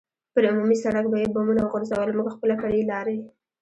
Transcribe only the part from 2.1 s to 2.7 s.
موږ خپله